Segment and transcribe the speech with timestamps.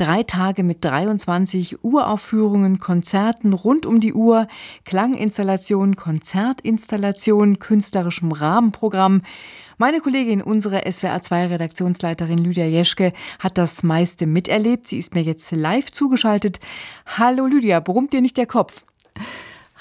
[0.00, 4.48] Drei Tage mit 23 Uraufführungen, Konzerten rund um die Uhr,
[4.86, 9.20] Klanginstallation, Konzertinstallation, künstlerischem Rahmenprogramm.
[9.76, 14.88] Meine Kollegin, unsere SWR2-Redaktionsleiterin Lydia Jeschke, hat das meiste miterlebt.
[14.88, 16.60] Sie ist mir jetzt live zugeschaltet.
[17.04, 18.86] Hallo Lydia, brummt dir nicht der Kopf?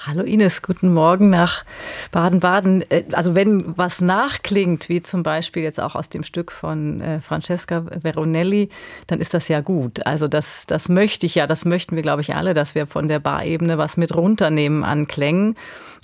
[0.05, 1.65] Hallo Ines, guten Morgen nach
[2.13, 2.89] Baden-Baden.
[2.89, 7.19] Äh, also wenn was nachklingt, wie zum Beispiel jetzt auch aus dem Stück von äh,
[7.19, 8.69] Francesca Veronelli,
[9.07, 10.05] dann ist das ja gut.
[10.05, 13.09] Also das, das möchte ich ja, das möchten wir, glaube ich, alle, dass wir von
[13.09, 15.57] der Barebene was mit runternehmen an Klängen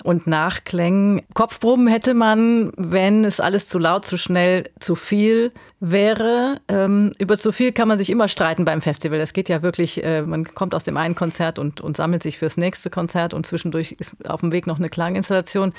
[0.04, 1.22] und Nachklängen.
[1.34, 6.60] Kopfbrummen hätte man, wenn es alles zu laut, zu schnell, zu viel wäre.
[6.68, 9.20] Ähm, über zu viel kann man sich immer streiten beim Festival.
[9.20, 12.38] Das geht ja wirklich, äh, man kommt aus dem einen Konzert und, und sammelt sich
[12.38, 15.74] fürs nächste Konzert und zwischendurch ist auf dem Weg noch eine Klanginstallation.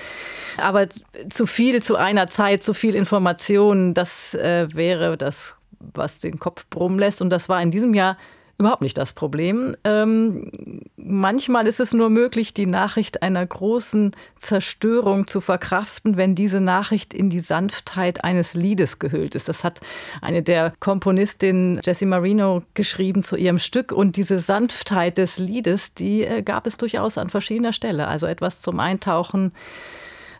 [0.56, 0.88] Aber
[1.28, 6.66] zu viel zu einer Zeit, zu viel Information, das äh, wäre das, was den Kopf
[6.68, 7.22] brummen lässt.
[7.22, 8.16] Und das war in diesem Jahr
[8.58, 9.76] überhaupt nicht das Problem.
[9.84, 16.60] Ähm, manchmal ist es nur möglich, die Nachricht einer großen Zerstörung zu verkraften, wenn diese
[16.60, 19.48] Nachricht in die Sanftheit eines Liedes gehüllt ist.
[19.48, 19.80] Das hat
[20.22, 23.92] eine der Komponistinnen Jessie Marino geschrieben zu ihrem Stück.
[23.92, 28.08] Und diese Sanftheit des Liedes, die äh, gab es durchaus an verschiedener Stelle.
[28.08, 29.52] Also etwas zum Eintauchen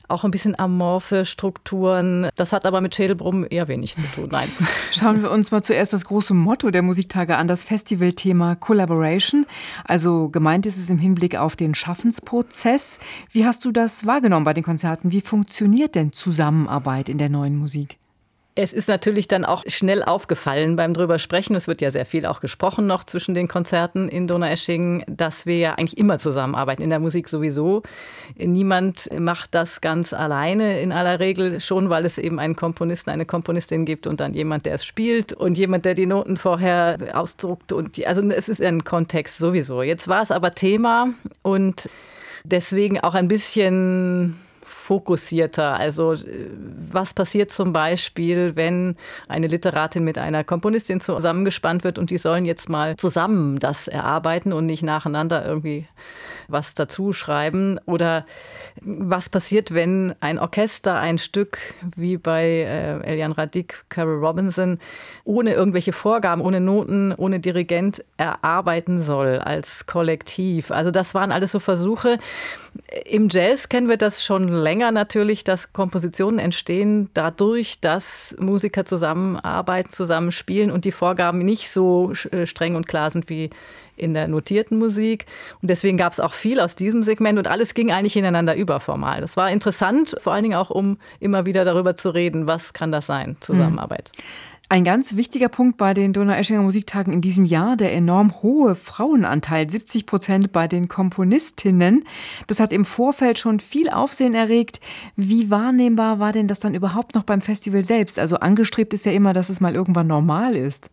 [0.09, 2.29] auch ein bisschen amorphe Strukturen.
[2.37, 4.29] Das hat aber mit Schädelbrummen eher wenig zu tun.
[4.31, 4.49] Nein.
[4.93, 9.47] Schauen wir uns mal zuerst das große Motto der Musiktage an, das Festivalthema Collaboration.
[9.85, 12.99] Also gemeint ist es im Hinblick auf den Schaffensprozess.
[13.31, 15.13] Wie hast du das wahrgenommen bei den Konzerten?
[15.13, 17.99] Wie funktioniert denn Zusammenarbeit in der neuen Musik?
[18.59, 21.55] Es ist natürlich dann auch schnell aufgefallen beim drüber sprechen.
[21.55, 25.59] Es wird ja sehr viel auch gesprochen noch zwischen den Konzerten in Donaueschingen, dass wir
[25.59, 27.83] ja eigentlich immer zusammenarbeiten, in der Musik sowieso.
[28.39, 33.27] Niemand macht das ganz alleine in aller Regel, schon weil es eben einen Komponisten, eine
[33.27, 37.73] Komponistin gibt und dann jemand, der es spielt und jemand, der die Noten vorher ausdruckt.
[37.73, 39.83] Und die, also es ist ein Kontext sowieso.
[39.83, 41.09] Jetzt war es aber Thema
[41.43, 41.91] und
[42.45, 45.75] deswegen auch ein bisschen fokussierter.
[45.75, 46.51] Also äh,
[46.91, 48.97] was passiert zum Beispiel, wenn
[49.29, 54.53] eine Literatin mit einer Komponistin zusammengespannt wird und die sollen jetzt mal zusammen das erarbeiten
[54.53, 55.87] und nicht nacheinander irgendwie
[56.49, 57.79] was dazu schreiben?
[57.87, 58.27] Oder
[58.81, 61.59] was passiert, wenn ein Orchester ein Stück
[61.97, 64.79] wie bei äh, Elian Radik, Carol Robinson
[65.25, 70.71] ohne irgendwelche Vorgaben, ohne Noten, ohne Dirigent erarbeiten soll als Kollektiv?
[70.71, 72.19] Also das waren alles so Versuche.
[73.05, 79.91] Im Jazz kennen wir das schon länger natürlich, dass Kompositionen entstehen dadurch, dass Musiker zusammenarbeiten,
[79.91, 83.51] zusammenspielen und die Vorgaben nicht so äh, streng und klar sind wie
[83.97, 85.27] in der notierten Musik.
[85.63, 88.81] Und deswegen gab es auch viel aus diesem Segment und alles ging eigentlich ineinander über
[88.81, 89.21] formal.
[89.21, 92.93] Das war interessant, vor allen Dingen auch, um immer wieder darüber zu reden, was kann
[92.93, 94.13] das sein, Zusammenarbeit.
[94.15, 94.23] Mhm.
[94.69, 99.71] Ein ganz wichtiger Punkt bei den Donau-Eschinger Musiktagen in diesem Jahr, der enorm hohe Frauenanteil,
[99.71, 102.03] 70 Prozent bei den Komponistinnen.
[102.49, 104.81] Das hat im Vorfeld schon viel Aufsehen erregt.
[105.15, 108.19] Wie wahrnehmbar war denn das dann überhaupt noch beim Festival selbst?
[108.19, 110.91] Also angestrebt ist ja immer, dass es mal irgendwann normal ist.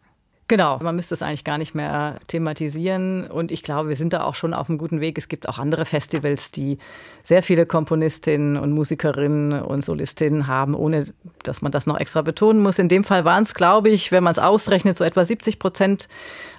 [0.50, 3.28] Genau, man müsste es eigentlich gar nicht mehr thematisieren.
[3.28, 5.18] Und ich glaube, wir sind da auch schon auf einem guten Weg.
[5.18, 6.80] Es gibt auch andere Festivals, die
[7.24, 11.06] sehr viele Komponistinnen und Musikerinnen und Solistinnen haben, ohne
[11.44, 12.78] dass man das noch extra betonen muss.
[12.78, 16.10] In dem Fall waren es, glaube ich, wenn man es ausrechnet, so etwa 70 Prozent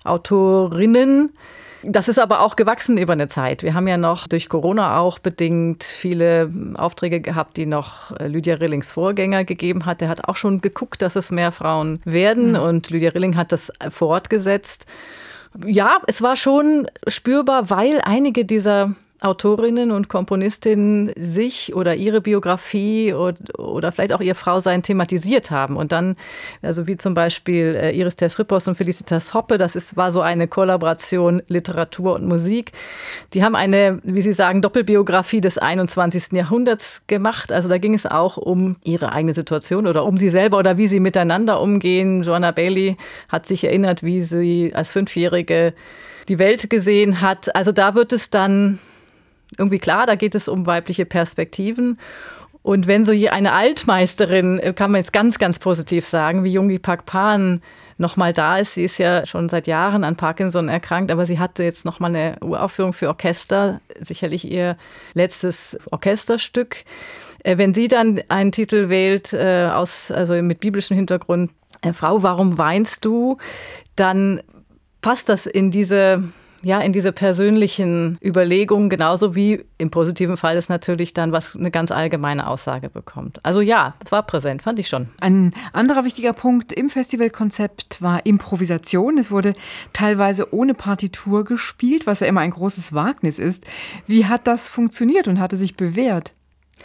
[0.05, 1.33] Autorinnen.
[1.87, 3.63] Das ist aber auch gewachsen über eine Zeit.
[3.63, 8.55] Wir haben ja noch durch Corona auch bedingt viele Aufträge gehabt, die noch äh, Lydia
[8.55, 10.01] Rillings Vorgänger gegeben hat.
[10.01, 12.59] Der hat auch schon geguckt, dass es mehr Frauen werden mhm.
[12.59, 14.87] und Lydia Rilling hat das fortgesetzt.
[15.65, 23.15] Ja, es war schon spürbar, weil einige dieser Autorinnen und Komponistinnen sich oder ihre Biografie
[23.15, 25.77] oder, oder vielleicht auch ihr Frausein thematisiert haben.
[25.77, 26.17] Und dann,
[26.61, 30.47] also wie zum Beispiel äh, Iris Tessrippos und Felicitas Hoppe, das ist, war so eine
[30.47, 32.73] Kollaboration Literatur und Musik.
[33.33, 36.33] Die haben eine, wie Sie sagen, Doppelbiografie des 21.
[36.33, 37.51] Jahrhunderts gemacht.
[37.51, 40.87] Also da ging es auch um ihre eigene Situation oder um sie selber oder wie
[40.87, 42.23] sie miteinander umgehen.
[42.23, 42.99] Joanna Bailey
[43.31, 45.73] hat sich erinnert, wie sie als Fünfjährige
[46.29, 47.55] die Welt gesehen hat.
[47.55, 48.79] Also da wird es dann
[49.59, 51.99] irgendwie klar, da geht es um weibliche Perspektiven.
[52.63, 56.79] Und wenn so eine Altmeisterin, äh, kann man jetzt ganz, ganz positiv sagen, wie Jungi
[56.79, 57.61] Pakpan
[57.99, 58.75] nochmal da ist.
[58.75, 62.37] Sie ist ja schon seit Jahren an Parkinson erkrankt, aber sie hatte jetzt nochmal eine
[62.41, 64.77] Uraufführung für Orchester, sicherlich ihr
[65.13, 66.85] letztes Orchesterstück.
[67.41, 71.51] Äh, wenn sie dann einen Titel wählt, äh, aus, also mit biblischem Hintergrund,
[71.93, 73.37] Frau, warum weinst du?
[73.95, 74.43] Dann
[75.03, 76.25] passt das in diese
[76.65, 81.71] ja, in diese persönlichen Überlegungen, genauso wie im positiven Fall ist natürlich dann was eine
[81.71, 83.39] ganz allgemeine Aussage bekommt.
[83.43, 85.09] Also ja, es war präsent, fand ich schon.
[85.21, 89.19] Ein anderer wichtiger Punkt im Festivalkonzept war Improvisation.
[89.19, 89.53] Es wurde
[89.93, 93.65] teilweise ohne Partitur gespielt, was ja immer ein großes Wagnis ist.
[94.07, 96.33] Wie hat das funktioniert und hatte sich bewährt?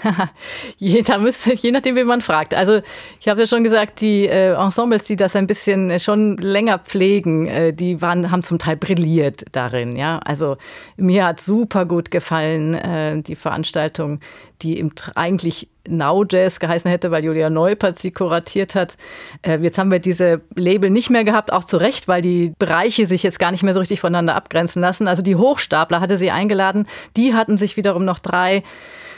[0.77, 2.53] je, da müsste, je nachdem, wie man fragt.
[2.53, 2.81] Also
[3.19, 6.79] ich habe ja schon gesagt, die äh, Ensembles, die das ein bisschen äh, schon länger
[6.79, 9.95] pflegen, äh, die waren, haben zum Teil brilliert darin.
[9.95, 10.57] Ja, also
[10.97, 14.19] mir hat super gut gefallen äh, die Veranstaltung,
[14.61, 18.97] die im, eigentlich Now Jazz geheißen hätte, weil Julia Neupert sie kuratiert hat.
[19.41, 23.05] Äh, jetzt haben wir diese Label nicht mehr gehabt, auch zu Recht, weil die Bereiche
[23.07, 25.07] sich jetzt gar nicht mehr so richtig voneinander abgrenzen lassen.
[25.07, 26.87] Also die Hochstapler hatte sie eingeladen.
[27.17, 28.63] Die hatten sich wiederum noch drei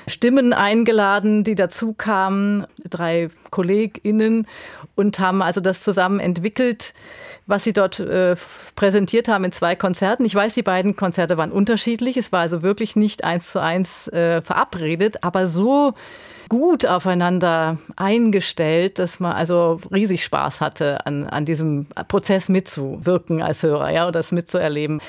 [0.08, 4.48] Stimmen eingeladen, die dazu kamen, drei KollegInnen
[4.96, 6.94] und haben also das zusammen entwickelt,
[7.46, 8.36] was sie dort äh,
[8.76, 10.26] präsentiert haben in zwei Konzerten.
[10.26, 12.18] Ich weiß, die beiden Konzerte waren unterschiedlich.
[12.18, 15.94] Es war also wirklich nicht eins zu eins äh, verabredet, aber so
[16.52, 23.64] gut aufeinander eingestellt, dass man also riesig Spaß hatte, an, an diesem Prozess mitzuwirken als
[23.64, 25.00] Hörer ja, oder das mitzuerleben.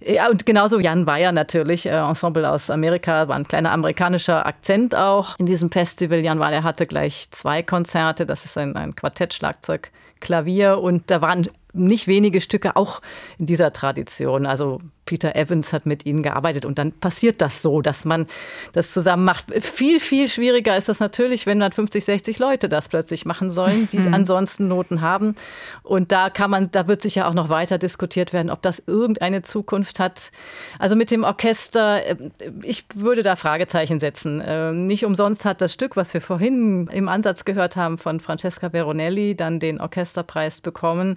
[0.00, 4.94] Ja, und genauso Jan Weyer natürlich, äh, Ensemble aus Amerika, war ein kleiner amerikanischer Akzent
[4.94, 6.20] auch in diesem Festival.
[6.20, 7.77] Jan Weyer hatte gleich zwei Konzerte,
[8.26, 9.90] das ist ein, ein Quartett, Schlagzeug,
[10.20, 13.00] Klavier und da waren nicht wenige Stücke auch
[13.38, 14.46] in dieser Tradition.
[14.46, 18.26] Also Peter Evans hat mit ihnen gearbeitet und dann passiert das so, dass man
[18.74, 19.46] das zusammen macht.
[19.64, 23.88] Viel, viel schwieriger ist das natürlich, wenn dann 50, 60 Leute das plötzlich machen sollen,
[23.90, 24.12] die mhm.
[24.12, 25.34] ansonsten Noten haben.
[25.82, 29.40] Und da kann man, da wird sicher auch noch weiter diskutiert werden, ob das irgendeine
[29.40, 30.30] Zukunft hat.
[30.78, 32.16] Also mit dem Orchester, äh,
[32.62, 34.42] ich würde da Fragezeichen setzen.
[34.44, 38.74] Ähm, nicht umsonst hat das Stück, was wir vorhin im Ansatz gehört haben von Francesca
[38.74, 41.16] Veronelli, dann den Orchesterpreis bekommen.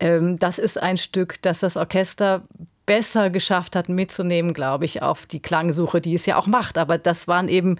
[0.00, 2.42] Ähm, das ist ein Stück, das das Orchester
[2.90, 6.76] besser geschafft hat, mitzunehmen, glaube ich, auf die Klangsuche, die es ja auch macht.
[6.76, 7.76] Aber das waren eben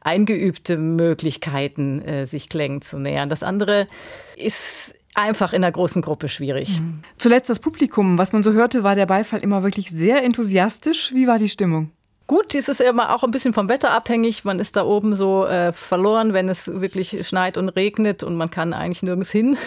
[0.00, 3.28] eingeübte Möglichkeiten, äh, sich Klängen zu nähern.
[3.28, 3.88] Das andere
[4.36, 6.80] ist einfach in der großen Gruppe schwierig.
[6.80, 7.00] Mhm.
[7.18, 8.16] Zuletzt das Publikum.
[8.16, 11.12] Was man so hörte, war der Beifall immer wirklich sehr enthusiastisch.
[11.12, 11.90] Wie war die Stimmung?
[12.26, 14.46] Gut, es ist immer auch ein bisschen vom Wetter abhängig.
[14.46, 18.50] Man ist da oben so äh, verloren, wenn es wirklich schneit und regnet und man
[18.50, 19.56] kann eigentlich nirgends hin.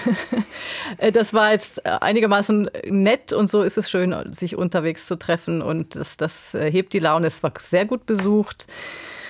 [0.97, 5.61] Äh, das war jetzt einigermaßen nett und so ist es schön, sich unterwegs zu treffen
[5.61, 7.27] und das, das äh, hebt die Laune.
[7.27, 8.67] Es war sehr gut besucht.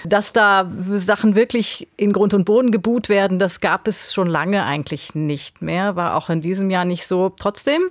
[0.03, 4.63] Dass da Sachen wirklich in Grund und Boden gebuht werden, das gab es schon lange
[4.63, 7.29] eigentlich nicht mehr, war auch in diesem Jahr nicht so.
[7.29, 7.81] Trotzdem,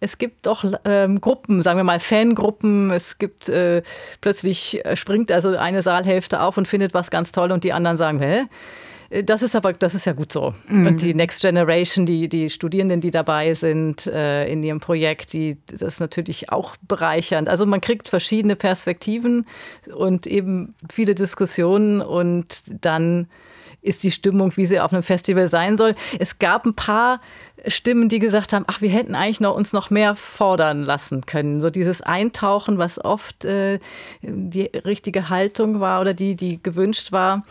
[0.00, 2.90] es gibt doch ähm, Gruppen, sagen wir mal Fangruppen.
[2.90, 3.82] Es gibt äh,
[4.20, 8.18] plötzlich springt also eine Saalhälfte auf und findet was ganz toll und die anderen sagen,
[8.18, 8.44] hä?
[9.24, 10.54] Das ist aber, das ist ja gut so.
[10.68, 10.86] Mhm.
[10.86, 15.58] Und die Next Generation, die, die Studierenden, die dabei sind äh, in ihrem Projekt, die,
[15.66, 17.48] das ist natürlich auch bereichernd.
[17.48, 19.46] Also man kriegt verschiedene Perspektiven
[19.94, 23.28] und eben viele Diskussionen und dann
[23.82, 25.94] ist die Stimmung, wie sie auf einem Festival sein soll.
[26.18, 27.20] Es gab ein paar
[27.66, 31.60] Stimmen, die gesagt haben, ach, wir hätten eigentlich noch, uns noch mehr fordern lassen können.
[31.60, 33.78] So dieses Eintauchen, was oft äh,
[34.22, 37.44] die richtige Haltung war oder die, die gewünscht war.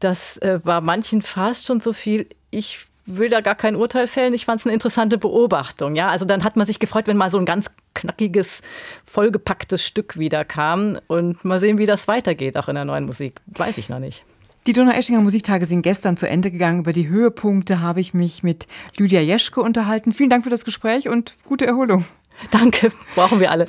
[0.00, 2.26] Das äh, war manchen fast schon so viel.
[2.50, 4.34] Ich will da gar kein Urteil fällen.
[4.34, 5.94] Ich fand es eine interessante Beobachtung.
[5.96, 8.62] Ja, also dann hat man sich gefreut, wenn mal so ein ganz knackiges,
[9.04, 13.40] vollgepacktes Stück wieder kam und mal sehen, wie das weitergeht, auch in der neuen Musik.
[13.46, 14.24] Weiß ich noch nicht.
[14.66, 16.80] Die Donau-Eschinger Musiktage sind gestern zu Ende gegangen.
[16.80, 20.12] Über die Höhepunkte habe ich mich mit Lydia Jeschke unterhalten.
[20.12, 22.04] Vielen Dank für das Gespräch und gute Erholung.
[22.50, 23.66] Danke, brauchen wir alle.